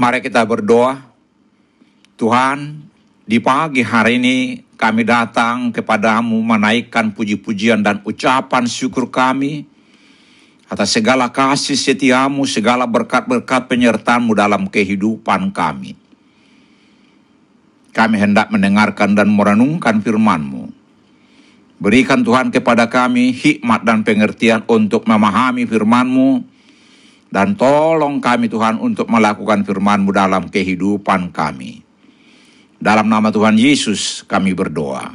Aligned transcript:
Mari 0.00 0.24
kita 0.24 0.48
berdoa. 0.48 0.96
Tuhan, 2.16 2.88
di 3.28 3.36
pagi 3.36 3.84
hari 3.84 4.16
ini 4.16 4.64
kami 4.80 5.04
datang 5.04 5.68
kepadamu 5.68 6.40
menaikkan 6.40 7.12
puji-pujian 7.12 7.84
dan 7.84 8.00
ucapan 8.08 8.64
syukur 8.64 9.12
kami 9.12 9.68
atas 10.72 10.96
segala 10.96 11.28
kasih 11.28 11.76
setiamu, 11.76 12.48
segala 12.48 12.88
berkat-berkat 12.88 13.68
penyertaanmu 13.68 14.32
dalam 14.32 14.72
kehidupan 14.72 15.52
kami. 15.52 15.92
Kami 17.92 18.16
hendak 18.16 18.48
mendengarkan 18.48 19.12
dan 19.12 19.28
merenungkan 19.28 20.00
firmanmu. 20.00 20.72
Berikan 21.76 22.24
Tuhan 22.24 22.48
kepada 22.48 22.88
kami 22.88 23.36
hikmat 23.36 23.84
dan 23.84 24.00
pengertian 24.00 24.64
untuk 24.64 25.04
memahami 25.04 25.68
firmanmu 25.68 26.59
dan 27.30 27.54
tolong 27.54 28.18
kami 28.18 28.50
Tuhan 28.50 28.82
untuk 28.82 29.06
melakukan 29.06 29.62
firman-Mu 29.62 30.10
dalam 30.10 30.50
kehidupan 30.50 31.30
kami. 31.30 31.86
Dalam 32.76 33.06
nama 33.06 33.30
Tuhan 33.30 33.54
Yesus 33.54 34.26
kami 34.26 34.50
berdoa. 34.50 35.14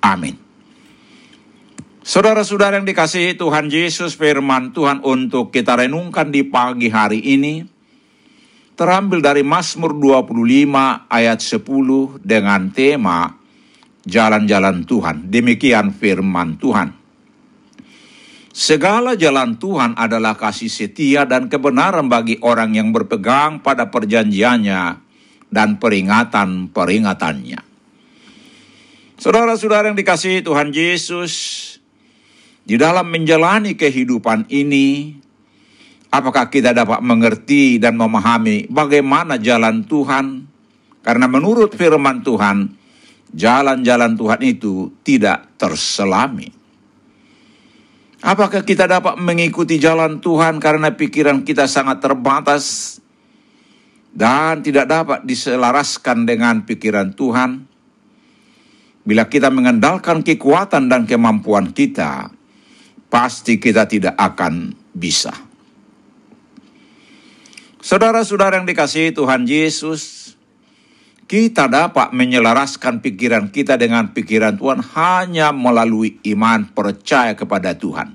Amin. 0.00 0.40
Saudara-saudara 2.06 2.78
yang 2.78 2.86
dikasihi 2.86 3.34
Tuhan 3.34 3.66
Yesus 3.66 4.14
firman 4.14 4.70
Tuhan 4.70 5.02
untuk 5.02 5.50
kita 5.50 5.74
renungkan 5.74 6.30
di 6.30 6.46
pagi 6.46 6.86
hari 6.86 7.18
ini 7.18 7.66
terambil 8.78 9.18
dari 9.18 9.42
Mazmur 9.42 9.90
25 9.90 10.30
ayat 11.10 11.42
10 11.42 12.22
dengan 12.22 12.70
tema 12.70 13.34
jalan-jalan 14.06 14.86
Tuhan. 14.86 15.26
Demikian 15.34 15.90
firman 15.90 16.54
Tuhan. 16.62 17.05
Segala 18.56 19.20
jalan 19.20 19.60
Tuhan 19.60 19.92
adalah 20.00 20.32
kasih 20.32 20.72
setia 20.72 21.28
dan 21.28 21.52
kebenaran 21.52 22.08
bagi 22.08 22.40
orang 22.40 22.72
yang 22.72 22.88
berpegang 22.88 23.60
pada 23.60 23.92
perjanjiannya 23.92 24.96
dan 25.52 25.76
peringatan-peringatannya. 25.76 27.60
Saudara-saudara 29.20 29.92
yang 29.92 29.98
dikasihi 30.00 30.40
Tuhan 30.40 30.72
Yesus, 30.72 31.32
di 32.64 32.80
dalam 32.80 33.12
menjalani 33.12 33.76
kehidupan 33.76 34.48
ini, 34.48 35.12
apakah 36.08 36.48
kita 36.48 36.72
dapat 36.72 37.04
mengerti 37.04 37.76
dan 37.76 38.00
memahami 38.00 38.72
bagaimana 38.72 39.36
jalan 39.36 39.84
Tuhan? 39.84 40.48
Karena 41.04 41.28
menurut 41.28 41.76
firman 41.76 42.24
Tuhan, 42.24 42.72
jalan-jalan 43.36 44.16
Tuhan 44.16 44.40
itu 44.40 44.96
tidak 45.04 45.60
terselami. 45.60 46.55
Apakah 48.26 48.66
kita 48.66 48.90
dapat 48.90 49.22
mengikuti 49.22 49.78
jalan 49.78 50.18
Tuhan 50.18 50.58
karena 50.58 50.90
pikiran 50.98 51.46
kita 51.46 51.70
sangat 51.70 52.02
terbatas 52.02 52.98
dan 54.10 54.66
tidak 54.66 54.90
dapat 54.90 55.22
diselaraskan 55.22 56.26
dengan 56.26 56.66
pikiran 56.66 57.14
Tuhan? 57.14 57.70
Bila 59.06 59.30
kita 59.30 59.46
mengandalkan 59.54 60.26
kekuatan 60.26 60.90
dan 60.90 61.06
kemampuan 61.06 61.70
kita, 61.70 62.34
pasti 63.06 63.62
kita 63.62 63.86
tidak 63.86 64.18
akan 64.18 64.74
bisa. 64.90 65.30
Saudara-saudara 67.78 68.58
yang 68.58 68.66
dikasihi 68.66 69.14
Tuhan 69.14 69.46
Yesus, 69.46 70.25
kita 71.26 71.66
dapat 71.66 72.14
menyelaraskan 72.14 73.02
pikiran 73.02 73.50
kita 73.50 73.74
dengan 73.74 74.14
pikiran 74.14 74.54
Tuhan 74.54 74.78
hanya 74.94 75.50
melalui 75.50 76.22
iman 76.30 76.70
percaya 76.70 77.34
kepada 77.34 77.74
Tuhan. 77.74 78.14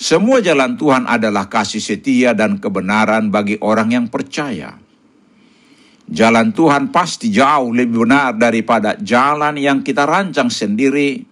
Semua 0.00 0.40
jalan 0.40 0.74
Tuhan 0.80 1.04
adalah 1.04 1.46
kasih 1.52 1.78
setia 1.78 2.32
dan 2.32 2.56
kebenaran 2.56 3.28
bagi 3.28 3.60
orang 3.60 3.92
yang 3.92 4.06
percaya. 4.08 4.80
Jalan 6.08 6.50
Tuhan 6.50 6.90
pasti 6.90 7.30
jauh 7.30 7.70
lebih 7.70 8.08
benar 8.08 8.34
daripada 8.34 8.98
jalan 8.98 9.54
yang 9.54 9.84
kita 9.86 10.02
rancang 10.02 10.50
sendiri, 10.50 11.22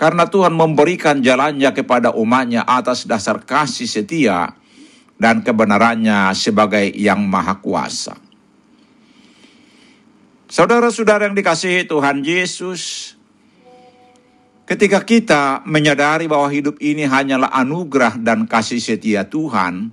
karena 0.00 0.24
Tuhan 0.30 0.56
memberikan 0.56 1.20
jalannya 1.20 1.74
kepada 1.76 2.16
umatnya 2.16 2.64
atas 2.64 3.04
dasar 3.04 3.44
kasih 3.44 3.86
setia 3.86 4.56
dan 5.20 5.44
kebenarannya 5.44 6.32
sebagai 6.32 6.88
yang 6.96 7.20
maha 7.20 7.60
kuasa. 7.60 8.23
Saudara-saudara 10.54 11.26
yang 11.26 11.34
dikasihi 11.34 11.90
Tuhan 11.90 12.22
Yesus, 12.22 13.14
Ketika 14.64 15.04
kita 15.04 15.60
menyadari 15.68 16.24
bahwa 16.24 16.48
hidup 16.48 16.80
ini 16.80 17.04
hanyalah 17.04 17.52
anugerah 17.52 18.16
dan 18.16 18.48
kasih 18.48 18.80
setia 18.80 19.28
Tuhan, 19.28 19.92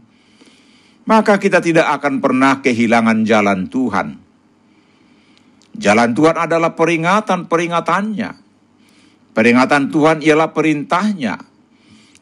maka 1.04 1.36
kita 1.36 1.60
tidak 1.60 1.92
akan 2.00 2.24
pernah 2.24 2.64
kehilangan 2.64 3.28
jalan 3.28 3.68
Tuhan. 3.68 4.16
Jalan 5.76 6.16
Tuhan 6.16 6.36
adalah 6.40 6.72
peringatan-peringatannya. 6.72 8.32
Peringatan 9.36 9.92
Tuhan 9.92 10.24
ialah 10.24 10.56
perintahnya. 10.56 11.36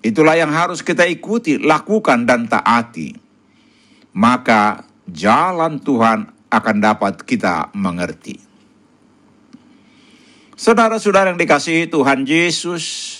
Itulah 0.01 0.33
yang 0.33 0.49
harus 0.49 0.81
kita 0.81 1.05
ikuti, 1.05 1.61
lakukan, 1.61 2.25
dan 2.25 2.49
taati. 2.49 3.13
Maka 4.17 4.89
jalan 5.05 5.77
Tuhan 5.85 6.38
akan 6.49 6.75
dapat 6.81 7.21
kita 7.23 7.69
mengerti. 7.77 8.41
Saudara-saudara 10.59 11.31
yang 11.31 11.39
dikasihi 11.39 11.87
Tuhan 11.87 12.27
Yesus, 12.27 13.15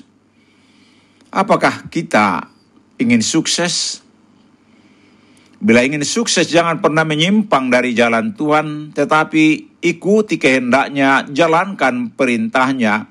apakah 1.32 1.88
kita 1.88 2.52
ingin 3.00 3.24
sukses? 3.24 4.04
Bila 5.60 5.88
ingin 5.88 6.04
sukses 6.04 6.52
jangan 6.52 6.84
pernah 6.84 7.08
menyimpang 7.08 7.72
dari 7.72 7.96
jalan 7.96 8.36
Tuhan, 8.36 8.92
tetapi 8.92 9.76
ikuti 9.80 10.36
kehendaknya, 10.36 11.32
jalankan 11.32 12.12
perintahnya, 12.12 13.08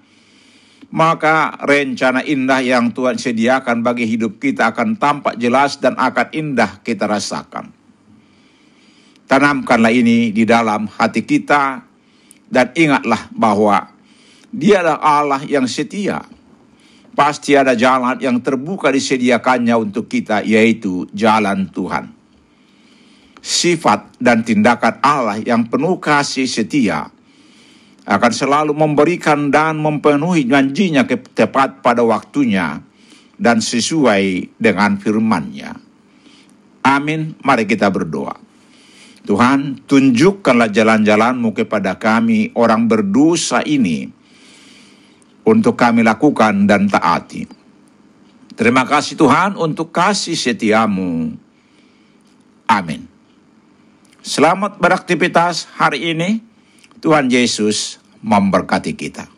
maka 0.92 1.56
rencana 1.64 2.24
indah 2.24 2.60
yang 2.64 2.92
Tuhan 2.92 3.20
sediakan 3.20 3.84
bagi 3.84 4.08
hidup 4.08 4.40
kita 4.40 4.76
akan 4.76 4.96
tampak 4.96 5.36
jelas 5.36 5.80
dan 5.80 5.96
akan 5.96 6.28
indah 6.32 6.80
kita 6.80 7.04
rasakan. 7.04 7.77
Tanamkanlah 9.28 9.92
ini 9.92 10.32
di 10.32 10.48
dalam 10.48 10.88
hati 10.88 11.22
kita 11.22 11.84
dan 12.48 12.72
ingatlah 12.72 13.28
bahwa 13.30 13.92
dia 14.48 14.80
adalah 14.80 15.00
Allah 15.04 15.42
yang 15.44 15.68
setia. 15.68 16.24
Pasti 17.12 17.52
ada 17.52 17.76
jalan 17.76 18.16
yang 18.22 18.40
terbuka 18.40 18.88
disediakannya 18.88 19.74
untuk 19.76 20.08
kita 20.08 20.40
yaitu 20.46 21.04
jalan 21.12 21.68
Tuhan 21.68 22.18
sifat 23.48 24.18
dan 24.18 24.42
tindakan 24.42 24.98
Allah 25.02 25.38
yang 25.40 25.66
penuh 25.70 25.98
kasih 25.98 26.44
setia 26.44 27.08
akan 28.08 28.32
selalu 28.32 28.72
memberikan 28.72 29.52
dan 29.52 29.80
memenuhi 29.80 30.48
janjinya 30.48 31.04
tepat 31.08 31.84
pada 31.84 32.00
waktunya 32.00 32.80
dan 33.36 33.60
sesuai 33.60 34.56
dengan 34.56 34.96
firman-Nya. 34.96 35.76
Amin. 36.88 37.36
Mari 37.44 37.68
kita 37.68 37.92
berdoa. 37.92 38.47
Tuhan, 39.28 39.84
tunjukkanlah 39.84 40.72
jalan-jalanmu 40.72 41.52
kepada 41.52 42.00
kami 42.00 42.48
orang 42.56 42.88
berdosa 42.88 43.60
ini 43.60 44.08
untuk 45.44 45.76
kami 45.76 46.00
lakukan 46.00 46.64
dan 46.64 46.88
taati. 46.88 47.44
Terima 48.56 48.88
kasih 48.88 49.20
Tuhan 49.20 49.60
untuk 49.60 49.92
kasih 49.92 50.32
setiamu. 50.32 51.36
Amin. 52.64 53.04
Selamat 54.24 54.80
beraktivitas 54.80 55.68
hari 55.76 56.16
ini. 56.16 56.40
Tuhan 57.04 57.28
Yesus 57.28 58.00
memberkati 58.24 58.96
kita. 58.96 59.37